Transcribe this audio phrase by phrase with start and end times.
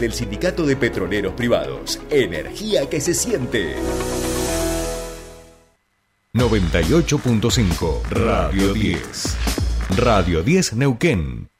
[0.00, 2.00] del Sindicato de Petroleros Privados.
[2.10, 3.76] Energía que se siente.
[6.32, 9.36] 98.5 Radio 10.
[9.96, 11.50] Radio 10 Neuquén.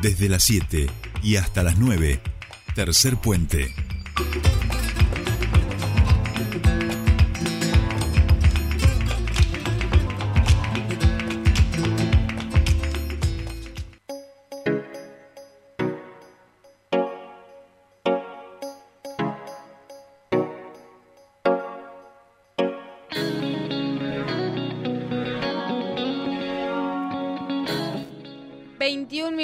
[0.00, 0.88] Desde las 7
[1.22, 2.20] y hasta las 9.
[2.74, 3.74] Tercer puente.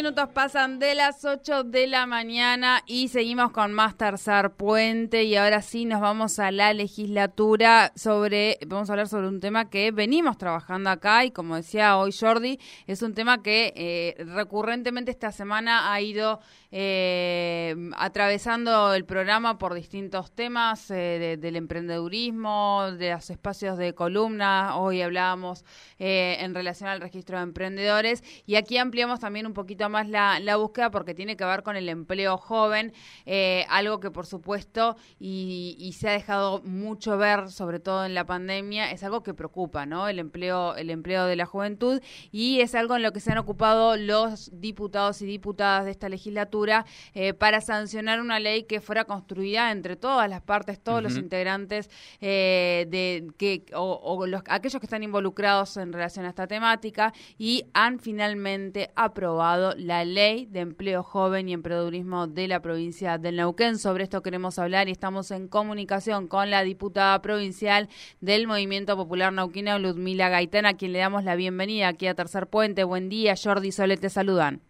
[0.08, 5.36] Minutos pasan de las 8 de la mañana y seguimos con más tercer puente y
[5.36, 9.90] ahora sí nos vamos a la legislatura sobre, vamos a hablar sobre un tema que
[9.90, 15.30] venimos trabajando acá y como decía hoy Jordi, es un tema que eh, recurrentemente esta
[15.30, 16.40] semana ha ido
[16.70, 24.78] eh, atravesando el programa por distintos temas eh, del emprendedurismo, de los espacios de columna,
[24.78, 25.66] hoy hablábamos
[25.98, 30.91] en relación al registro de emprendedores y aquí ampliamos también un poquito más la, búsqueda
[30.91, 32.92] porque tiene que ver con el empleo joven,
[33.27, 38.24] eh, algo que por supuesto y, se ha dejado mucho ver, sobre todo en la
[38.24, 40.06] pandemia, es algo que preocupa, ¿no?
[40.06, 43.38] El empleo, el empleo de la juventud y es algo en lo que se han
[43.38, 49.05] ocupado los diputados y diputadas de esta legislatura eh, para sancionar una ley que fuera
[49.05, 51.90] construida entre todas las partes, todos los integrantes
[52.20, 57.64] eh, de que o, los, aquellos que están involucrados en relación a esta temática y
[57.72, 63.78] han finalmente aprobado la ley de empleo joven y emprendedurismo de la provincia del Neuquén.
[63.78, 67.89] Sobre esto queremos hablar y estamos en comunicación con la diputada provincial
[68.20, 72.47] del Movimiento Popular Nauquino, Ludmila Gaitana, a quien le damos la bienvenida aquí a Tercer
[72.47, 72.84] Puente.
[72.84, 74.61] Buen día, Jordi Solet, te saludan.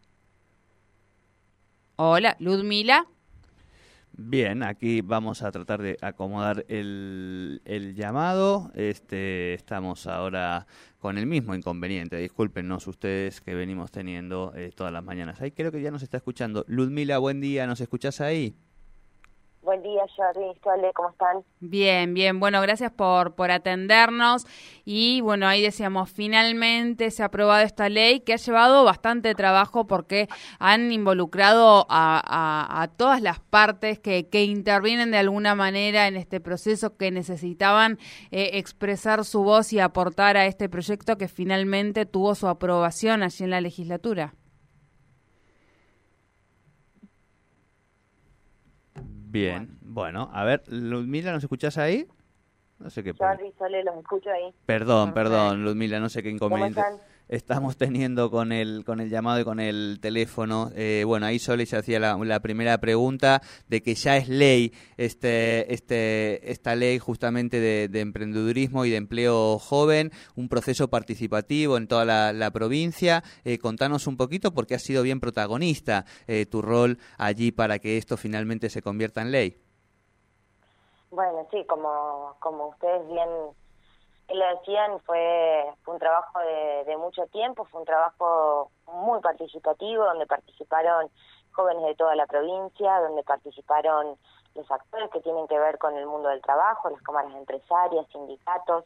[1.97, 3.07] Hola, Ludmila.
[4.21, 8.73] Bien, aquí vamos a tratar de acomodar el, el llamado.
[8.75, 10.67] Este, estamos ahora
[10.99, 12.17] con el mismo inconveniente.
[12.17, 15.41] Discúlpenos ustedes que venimos teniendo eh, todas las mañanas.
[15.41, 16.65] Ahí creo que ya nos está escuchando.
[16.67, 18.57] Ludmila, buen día, ¿nos escuchás ahí?
[19.69, 20.59] Buen día, Jordi,
[20.95, 21.45] ¿cómo están?
[21.61, 22.41] Bien, bien.
[22.41, 24.47] Bueno, gracias por, por atendernos.
[24.87, 29.87] Y bueno, ahí decíamos, finalmente se ha aprobado esta ley que ha llevado bastante trabajo
[29.87, 30.27] porque
[30.59, 36.97] han involucrado a, todas las partes que, que, intervienen de alguna manera en este proceso,
[36.97, 37.99] que necesitaban
[38.31, 43.45] eh, expresar su voz y aportar a este proyecto que finalmente tuvo su aprobación allí
[43.45, 44.33] en la legislatura.
[49.31, 52.07] Bien, bueno, a ver, Ludmila, ¿nos escuchás ahí?
[52.79, 53.13] No sé qué.
[53.13, 54.55] Charlie, Sole, los escucho ahí.
[54.65, 56.81] Perdón, perdón, Ludmila, no sé qué inconveniente
[57.29, 60.71] estamos teniendo con el, con el llamado y con el teléfono.
[60.75, 65.73] Eh, bueno, ahí Sole se hacía la, primera pregunta de que ya es ley este,
[65.73, 72.05] este, esta ley justamente de, emprendedurismo y de empleo joven, un proceso participativo en toda
[72.05, 73.23] la, provincia.
[73.45, 77.99] Eh, contanos un poquito porque has sido bien protagonista eh, tu rol allí para que
[77.99, 79.61] esto finalmente se convierta en ley.
[81.11, 83.29] Bueno, sí, como, como ustedes bien
[84.35, 90.27] lo decían, fue, fue un trabajo de, mucho tiempo, fue un trabajo muy participativo, donde
[90.27, 91.11] participaron
[91.53, 94.19] jóvenes de toda la provincia, donde participaron
[94.55, 98.85] los actores que tienen que ver con el mundo del trabajo, las cámaras empresarias, sindicatos.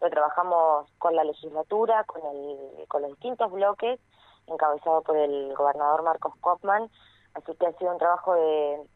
[0.00, 3.98] Lo trabajamos con la legislatura, con, el, con los distintos bloques,
[4.46, 6.90] encabezado por el gobernador Marcos Kopman.
[7.34, 8.86] Así que ha sido un trabajo de,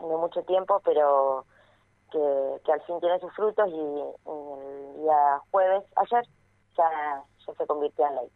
[0.00, 1.44] de mucho tiempo, pero
[2.10, 6.26] que, que al fin tiene sus frutos y, el día jueves, ayer,
[6.76, 8.30] ya, ya se convirtió en ley.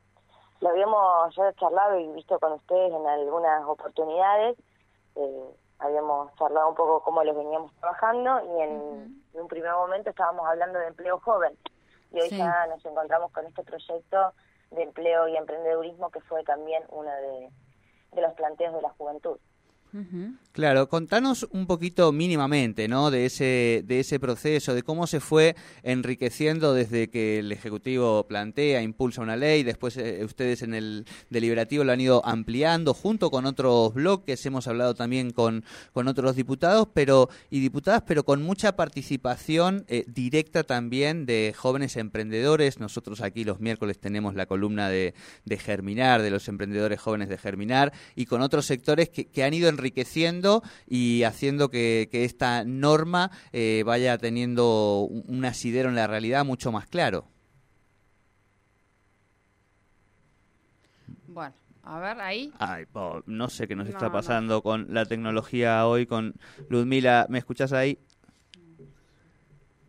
[0.61, 4.57] Lo habíamos ya charlado y visto con ustedes en algunas oportunidades,
[5.17, 10.47] eh, habíamos charlado un poco cómo los veníamos trabajando y en, un primer momento estábamos
[10.47, 11.59] hablando de empleo joven
[12.13, 14.33] y hoy ya nos encontramos con este proyecto
[14.71, 19.39] de empleo y emprendedurismo que fue también uno de los planteos de la juventud.
[20.51, 23.11] Claro, contanos un poquito mínimamente, ¿no?
[23.11, 28.83] De ese, de ese proceso, de cómo se fue enriqueciendo desde que el Ejecutivo plantea,
[28.83, 33.47] impulsa una ley, después eh, ustedes en el deliberativo lo han ido ampliando junto con
[33.47, 38.77] otros bloques, hemos hablado también con, con otros diputados pero y diputadas, pero con mucha
[38.77, 42.81] participación eh, directa también de jóvenes emprendedores.
[42.81, 45.15] Nosotros aquí los miércoles tenemos la columna de,
[45.45, 49.55] de Germinar, de los emprendedores jóvenes de Germinar, y con otros sectores que, que han
[49.55, 56.07] ido enriqueciendo enriqueciendo y haciendo que, esta norma eh, vaya teniendo un asidero en la
[56.07, 57.27] realidad mucho más claro.
[61.27, 62.53] Bueno, A ver, ahí.
[62.59, 62.85] Ay,
[63.27, 66.35] no sé qué nos está pasando con la tecnología hoy, con
[66.69, 67.27] Ludmila.
[67.29, 67.99] ¿Me escuchás ahí?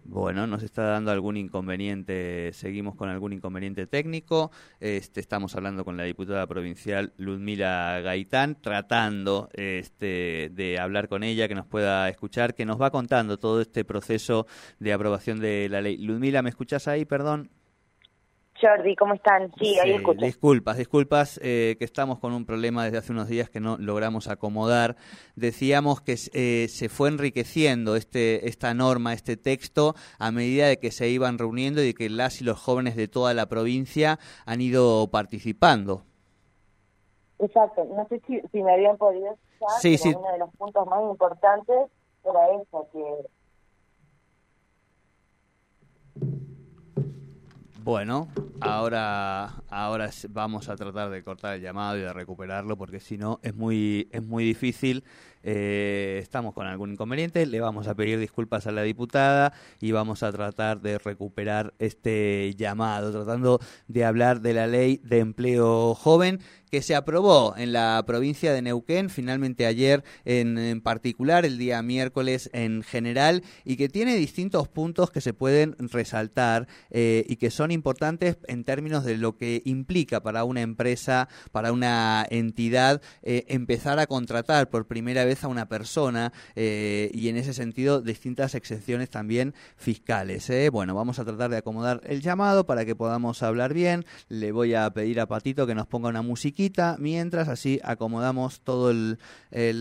[0.08, 4.52] Bueno, nos está dando algún inconveniente, seguimos con algún inconveniente técnico.
[4.80, 11.48] Este, estamos hablando con la diputada provincial Ludmila Gaitán, tratando este, de hablar con ella,
[11.48, 14.46] que nos pueda escuchar, que nos va contando todo este proceso
[14.80, 15.98] de aprobación de la ley.
[15.98, 17.06] Ludmila, ¿me escuchás ahí?
[17.06, 17.50] Perdón.
[18.60, 19.52] Jordi, ¿cómo están?
[19.60, 20.26] Sí, ahí escucho.
[20.26, 24.28] Disculpas, disculpas, eh, que estamos con un problema desde hace unos días que no logramos
[24.28, 24.96] acomodar.
[25.36, 30.92] Decíamos que eh, se fue enriqueciendo este, esta norma, este texto, a medida de que
[30.92, 34.62] se iban reuniendo y de que las y los jóvenes de toda la provincia han
[34.62, 36.04] ido participando.
[37.40, 40.14] Exacto, no sé si, me habían podido escuchar, sí, sí.
[40.18, 41.76] uno de los puntos más importantes
[42.24, 43.04] era eso, que
[47.86, 48.30] Bueno,
[48.62, 53.40] ahora, ahora vamos a tratar de cortar el llamado y de recuperarlo porque si no
[53.44, 55.04] es muy, es muy difícil.
[55.48, 60.24] Eh, estamos con algún inconveniente, le vamos a pedir disculpas a la diputada y vamos
[60.24, 66.40] a tratar de recuperar este llamado, tratando de hablar de la ley de empleo joven
[66.72, 72.50] que se aprobó en la provincia de Neuquén, finalmente ayer en, particular, el día miércoles
[72.54, 77.72] en general, y que tiene distintos puntos que se pueden resaltar eh, y que son
[77.72, 84.00] importantes en términos de lo que implica para una empresa, para una entidad, eh, empezar
[84.00, 89.10] a contratar por primera vez a una persona eh, y en ese sentido distintas excepciones
[89.10, 90.52] también fiscales.
[90.72, 94.06] Bueno, vamos a tratar de acomodar el llamado para que podamos hablar bien.
[94.30, 98.92] Le voy a pedir a Patito que nos ponga una musiquita mientras así acomodamos todo
[98.92, 99.18] el,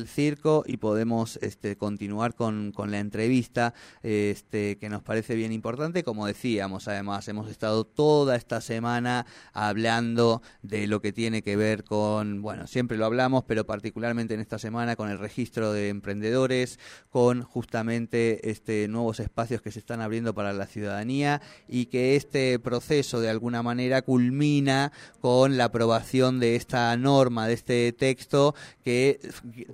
[0.06, 6.04] circo y podemos este, continuar con, la entrevista este, que nos parece bien importante.
[6.04, 11.84] Como decíamos, además, hemos estado toda esta semana hablando de lo que tiene que ver
[11.84, 16.78] con, bueno, siempre lo hablamos, pero particularmente en esta semana con el registro de emprendedores,
[17.10, 22.58] con justamente este, nuevos espacios que se están abriendo para la ciudadanía y que este
[22.58, 29.20] proceso de alguna manera culmina con la aprobación de esta norma, de este texto que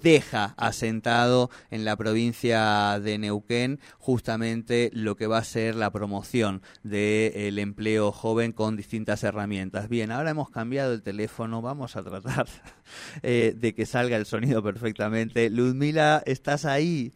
[0.03, 6.63] deja asentado en la provincia de Neuquén justamente lo que va a ser la promoción
[6.83, 9.89] del empleo joven con distintas herramientas.
[9.89, 12.47] Bien, ahora hemos cambiado el teléfono, vamos a tratar
[13.23, 15.50] eh, de que salga el sonido perfectamente.
[15.51, 17.13] Ludmila, ¿estás ahí?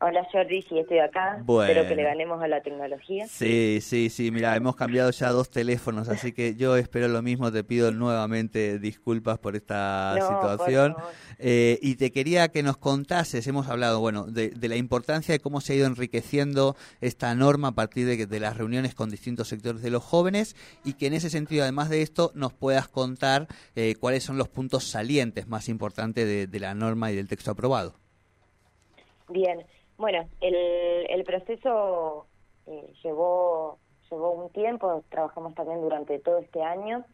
[0.00, 1.38] Hola Jordi, sí estoy acá.
[1.38, 3.26] Espero que le ganemos a la tecnología.
[3.28, 4.30] Sí, sí, sí.
[4.30, 7.50] Mira, hemos cambiado ya dos teléfonos, así que yo espero lo mismo.
[7.52, 10.96] Te pido nuevamente disculpas por esta situación.
[11.38, 15.60] Eh, y te quería que nos contases, hemos hablado, bueno, de, la importancia de cómo
[15.60, 19.80] se ha ido enriqueciendo esta norma a partir de, de, las reuniones con distintos sectores
[19.80, 23.94] de los jóvenes y que en ese sentido, además de esto, nos puedas contar eh,
[23.98, 27.94] cuáles son los puntos salientes más importantes de, de la norma y del texto aprobado.
[29.28, 29.64] Bien.
[29.96, 30.54] Bueno, el,
[31.08, 32.26] el proceso
[32.66, 33.78] eh, llevó,
[34.10, 37.04] llevó un tiempo, trabajamos también durante todo este año.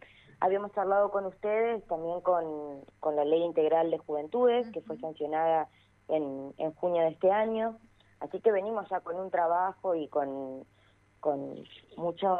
[0.40, 5.68] Habíamos hablado con ustedes también con, con la Ley Integral de Juventudes, que fue sancionada
[6.08, 7.76] en, en junio de este año.
[8.20, 10.64] Así que venimos ya con un trabajo y con,
[11.20, 11.62] con
[11.96, 12.38] muchas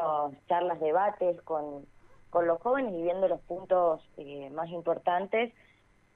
[0.48, 1.84] charlas, debates con,
[2.30, 5.52] con los jóvenes y viendo los puntos eh, más importantes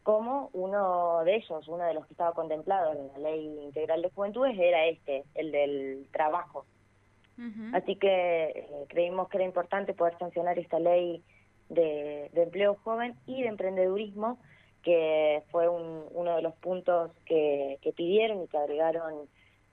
[0.05, 4.11] como uno de ellos, uno de los que estaba contemplado en la Ley Integral de
[4.11, 6.67] Juventudes, era este, el del trabajo.
[7.73, 11.21] Así que eh, creímos que era importante poder sancionar esta ley
[11.69, 14.39] de, empleo joven y de emprendedurismo,
[14.85, 19.27] que fue uno de los puntos que, pidieron y que agregaron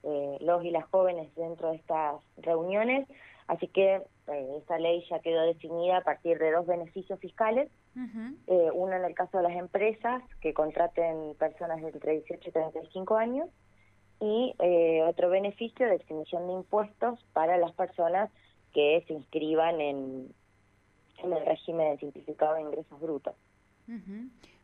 [0.04, 3.08] eh, los y las jóvenes dentro de estas reuniones.
[3.46, 8.70] Así que eh, esta ley ya quedó definida a partir de dos beneficios fiscales eh,
[8.74, 13.18] uno en el caso de las empresas que contraten personas de entre 18 y 35
[13.18, 13.50] años
[14.20, 18.30] y eh, otro beneficio de extinción de impuestos para las personas
[18.74, 20.34] que se inscriban en,
[21.18, 23.36] en el régimen simplificado de ingresos brutos.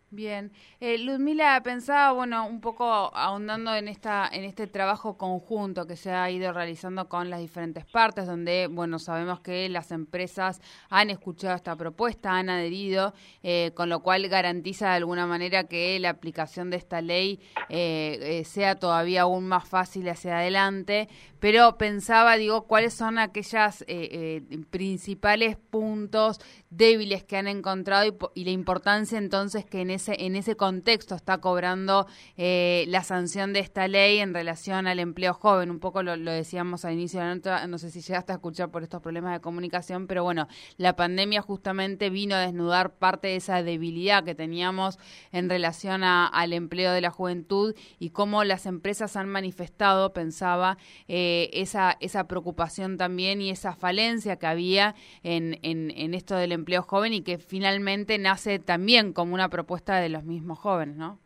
[0.09, 5.97] Bien, eh, Ludmila pensaba, bueno, un poco ahondando en esta, en este trabajo conjunto que
[5.97, 11.09] se ha ido realizando con las diferentes partes, donde, bueno, sabemos que las empresas han
[11.09, 16.11] escuchado esta propuesta, han adherido, eh, con lo cual garantiza de alguna manera que la
[16.11, 21.09] aplicación de esta ley eh, eh sea todavía aún más fácil hacia adelante.
[21.39, 26.39] Pero pensaba, digo, cuáles son aquellas eh, principales puntos
[26.71, 31.15] débiles que han encontrado y, y la importancia entonces que en ese en ese contexto
[31.15, 35.69] está cobrando eh, la sanción de esta ley en relación al empleo joven.
[35.69, 38.69] Un poco lo, decíamos al inicio de la nota, no sé si llegaste a escuchar
[38.69, 43.35] por estos problemas de comunicación, pero bueno, la pandemia justamente vino a desnudar parte de
[43.37, 44.99] esa debilidad que teníamos
[45.31, 50.77] en relación al empleo de la juventud y cómo las empresas han manifestado, pensaba,
[51.07, 56.51] eh, esa, esa preocupación también y esa falencia que había en, en, en esto del
[56.51, 61.19] empleo joven y que finalmente nace también como una propuesta de los mismos jóvenes, ¿no?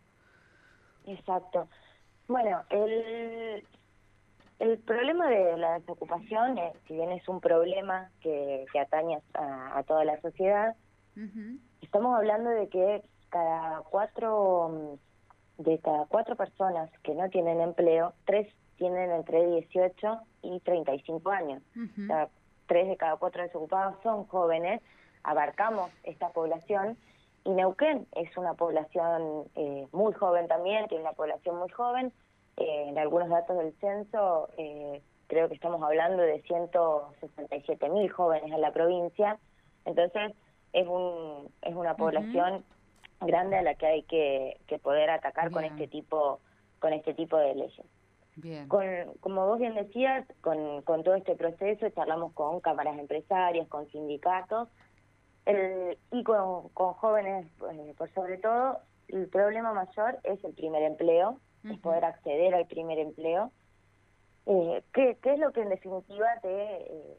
[1.05, 1.67] Exacto.
[2.27, 3.65] Bueno, el,
[4.59, 10.05] el problema de la desocupación, si bien es un problema que, que atañe a, toda
[10.05, 10.75] la sociedad,
[11.81, 14.97] estamos hablando de que cada cuatro
[15.57, 21.61] de cada cuatro personas que no tienen empleo, tres tienen entre 18 y 35 años.
[21.75, 22.29] O sea,
[22.67, 24.81] tres de cada cuatro desocupados son jóvenes,
[25.23, 26.97] abarcamos esta población
[27.43, 32.13] y Neuquén es una población eh, muy joven también, tiene una población muy joven.
[32.57, 38.51] Eh, en algunos datos del censo eh, creo que estamos hablando de 167 mil jóvenes
[38.51, 39.39] en la provincia.
[39.85, 40.33] Entonces
[40.73, 42.63] es, un, es una población
[43.21, 46.39] grande a la que hay que, que poder atacar con este tipo
[46.79, 47.85] con este tipo de leyes.
[48.67, 48.85] Con,
[49.19, 54.67] como vos bien decías, con, con todo este proceso charlamos con cámaras empresarias, con sindicatos
[55.55, 58.79] el, y con, con jóvenes eh, por sobre todo.
[59.07, 61.39] El problema mayor es el primer empleo,
[61.69, 63.51] es poder acceder al primer empleo.
[64.45, 66.49] Eh, ¿qué, ¿Qué es lo que en definitiva te...
[66.49, 67.17] Eh,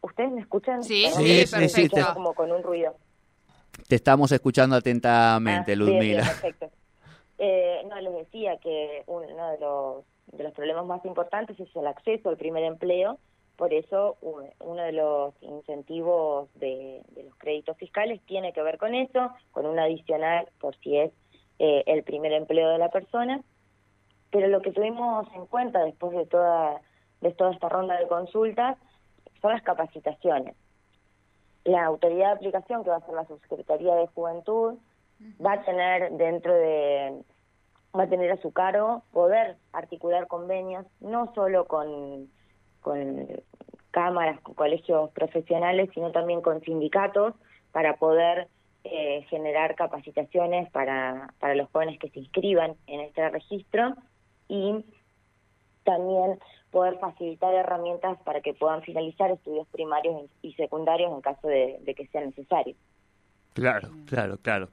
[0.00, 0.82] ¿Ustedes me escuchan?
[0.82, 2.14] Sí, sí, perfecto.
[2.14, 2.96] Como con un ruido.
[3.88, 6.22] Te estamos escuchando atentamente, ah, Ludmila.
[6.22, 6.70] perfecto.
[7.38, 11.86] Eh, no, les decía que uno de los, de los problemas más importantes es el
[11.86, 13.18] acceso al primer empleo.
[13.56, 19.30] Por eso, uno de los incentivos de, los créditos fiscales tiene que ver con eso,
[19.52, 21.12] con un adicional por si es
[21.58, 23.42] eh, el primer empleo de la persona.
[24.30, 26.80] Pero lo que tuvimos en cuenta después de toda,
[27.20, 28.76] de toda esta ronda de consultas
[29.40, 30.56] son las capacitaciones
[31.64, 34.74] la autoridad de aplicación, que va a ser la Subsecretaría de Juventud,
[35.44, 37.22] va a tener dentro de,
[37.98, 42.28] va a tener a su cargo poder articular convenios, no solo con,
[42.84, 43.26] con
[43.90, 47.34] cámaras, con colegios profesionales, sino también con sindicatos,
[47.72, 48.48] para poder
[48.84, 53.94] eh, generar capacitaciones para, para los jóvenes que se inscriban en este registro
[54.46, 54.84] y
[55.84, 56.38] también
[56.70, 61.94] poder facilitar herramientas para que puedan finalizar estudios primarios y secundarios en caso de, de
[61.94, 62.76] que sea necesario.
[63.54, 64.68] Claro, claro, claro.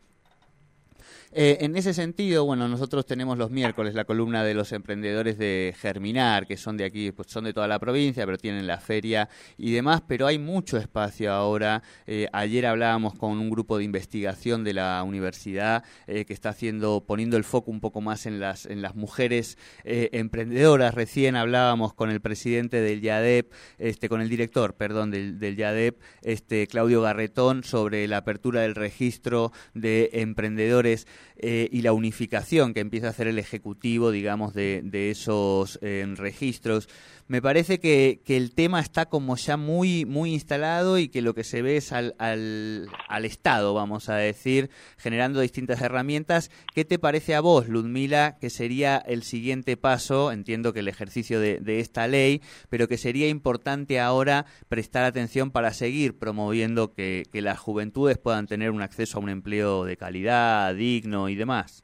[1.32, 5.74] Eh, en ese sentido, bueno, nosotros tenemos los miércoles la columna de los emprendedores de
[5.78, 9.30] Germinar, que son de aquí, pues son de toda la provincia, pero tienen la feria
[9.58, 11.84] y demás, pero hay mucho espacio ahora.
[12.08, 17.04] Eh, ayer hablábamos con un grupo de investigación de la universidad eh, que está haciendo,
[17.06, 20.94] poniendo el foco un poco más en las, en las mujeres emprendedoras.
[20.94, 26.00] Recién hablábamos con el presidente del YADEP, este, con el director, perdón, del, del YADEP,
[26.22, 30.91] este, Claudio Garretón, sobre la apertura del registro de emprendedores
[31.38, 36.88] eh, y la unificación que empieza a hacer el Ejecutivo, digamos, de, esos eh, registros.
[37.28, 41.44] Me parece que, el tema está como ya muy, muy instalado y que lo que
[41.44, 46.52] se ve es al, al, Estado, vamos a decir, generando distintas herramientas.
[46.76, 50.32] ¿Qué te parece a vos, Ludmila, que sería el siguiente paso?
[50.32, 55.72] Entiendo que el ejercicio de, esta ley, pero que sería importante ahora prestar atención para
[55.74, 61.30] seguir promoviendo que las juventudes puedan tener un acceso a un empleo de calidad, digno
[61.30, 61.84] y demás.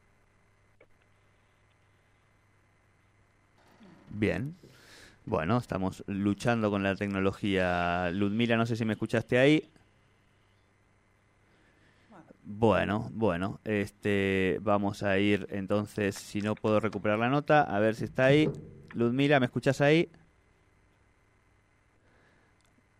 [4.09, 4.55] Bien.
[5.25, 8.09] Bueno, estamos luchando con la tecnología.
[8.11, 9.69] Ludmila, no sé si me escuchaste ahí.
[12.43, 17.95] Bueno, bueno, este, vamos a ir entonces, si no puedo recuperar la nota, a ver
[17.95, 18.49] si está ahí.
[18.95, 20.09] Ludmila, ¿me escuchas ahí?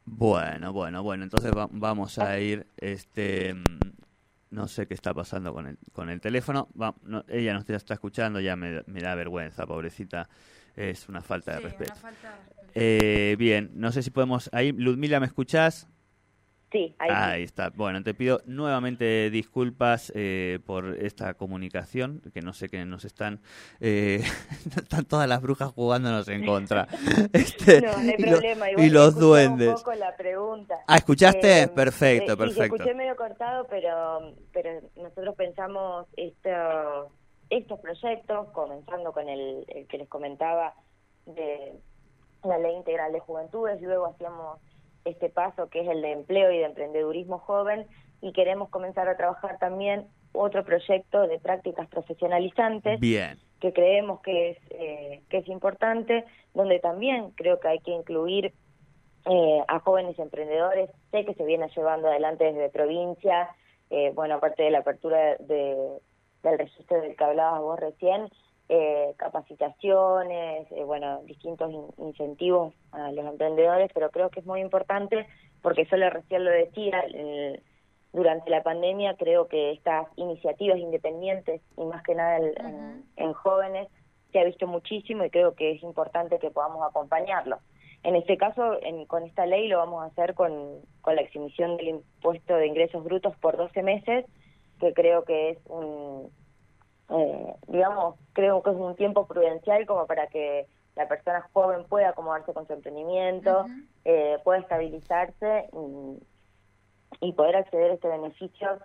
[0.04, 3.56] Bueno, bueno, bueno, entonces vamos a ir, este,
[4.50, 6.70] no sé qué está pasando con el, con el teléfono.
[7.28, 10.30] ella nos está escuchando, ya me, da vergüenza, pobrecita.
[10.76, 11.94] Es una falta de respeto.
[12.76, 14.50] Eh, bien, no sé si podemos...
[14.54, 15.88] Ahí, Ludmila, ¿me escuchás?
[16.72, 17.70] Sí, ahí, está.
[17.70, 23.40] Bueno, te pido nuevamente disculpas eh, por esta comunicación, que no sé que nos están,
[23.80, 24.22] eh,
[24.76, 26.88] están todas las brujas jugándonos en contra.
[27.32, 28.72] Este, no, no hay problema.
[28.72, 29.70] y los duendes.
[29.70, 30.76] Un poco la pregunta.
[30.88, 31.64] Ah, ¿escuchaste?
[31.64, 32.76] Eh, perfecto, perfecto.
[32.76, 37.12] escuché medio cortado, pero, pero nosotros pensamos esto,
[37.50, 40.74] estos proyectos, comenzando con el, el que les comentaba
[41.26, 41.80] de
[42.44, 44.60] la Ley Integral de Juventudes, luego hacíamos
[45.10, 47.88] este paso que es el de empleo y de emprendedurismo joven,
[48.22, 53.40] y queremos comenzar a trabajar también otro proyecto de prácticas profesionalizantes Bien.
[53.60, 58.54] que creemos que es eh, que es importante donde también creo que hay que incluir
[59.26, 63.50] eh, a jóvenes emprendedores sé que se viene llevando adelante desde provincia
[63.90, 66.00] eh, bueno aparte de la apertura de,
[66.44, 68.30] del registro del que hablabas vos recién
[68.70, 75.26] eh, capacitaciones, eh, bueno, distintos incentivos a los emprendedores, pero creo que es muy importante
[75.62, 77.04] porque solo recién lo decía,
[78.14, 82.40] durante la pandemia creo que estas iniciativas independientes y más que nada
[83.16, 83.88] en, jóvenes
[84.32, 87.60] se ha visto muchísimo y creo que es importante que podamos acompañarlo.
[88.04, 91.88] En este caso, con esta ley lo vamos a hacer con, con la exhibición del
[91.90, 94.26] impuesto de ingresos brutos por 12 meses,
[94.80, 96.30] que creo que es un,
[97.10, 102.10] eh, digamos, creo que es un tiempo prudencial como para que la persona joven pueda
[102.10, 103.66] acomodarse con su emprendimiento,
[104.04, 105.70] eh, pueda estabilizarse
[107.22, 108.80] y, poder acceder a este beneficio.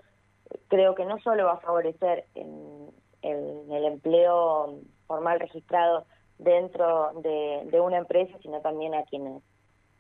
[0.69, 2.91] Creo que no solo va a favorecer en,
[3.23, 6.05] el empleo formal registrado
[6.39, 9.43] dentro de, de, una empresa, sino también a quienes,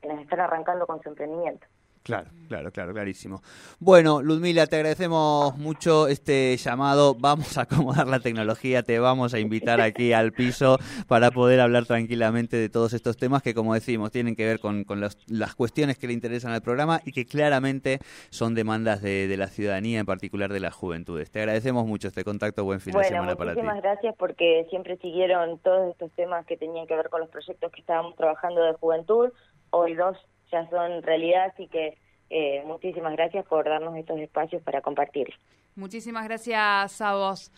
[0.00, 1.66] quienes están arrancando con su emprendimiento.
[2.02, 3.42] Claro, claro, claro, clarísimo.
[3.78, 7.14] Bueno, Ludmila, te agradecemos mucho este llamado.
[7.14, 11.86] Vamos a acomodar la tecnología, te vamos a invitar aquí al piso para poder hablar
[11.86, 14.84] tranquilamente de todos estos temas que, como decimos, tienen que ver con,
[15.28, 20.00] las cuestiones que le interesan al programa y que claramente son demandas de, la ciudadanía,
[20.00, 21.30] en particular de las juventudes.
[21.30, 22.64] Te agradecemos mucho este contacto.
[22.64, 23.60] Buen fin de semana para ti.
[23.60, 27.70] Muchísimas gracias porque siempre siguieron todos estos temas que tenían que ver con los proyectos
[27.70, 29.30] que estábamos trabajando de juventud.
[29.70, 30.16] Hoy dos
[30.52, 31.98] ya son realidad, así que
[32.30, 35.28] eh, muchísimas gracias por darnos estos espacios para compartir.
[35.74, 37.50] Muchísimas gracias a vos.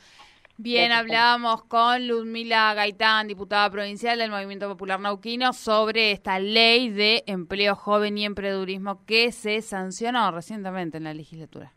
[0.56, 7.24] Bien, hablábamos con Ludmila Gaitán, diputada provincial del Movimiento Popular Nauquino, sobre esta ley de
[7.26, 11.72] empleo joven y emprendedurismo que se sancionó recientemente en la legislatura.